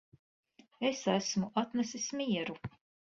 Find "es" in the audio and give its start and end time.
0.89-1.03